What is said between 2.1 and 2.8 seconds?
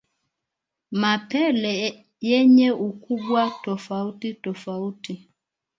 yenye